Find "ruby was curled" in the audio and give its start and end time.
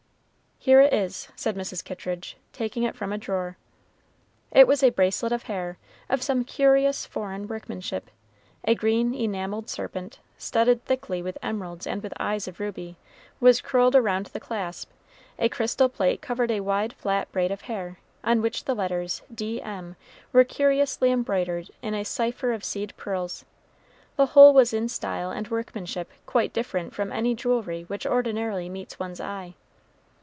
12.59-13.95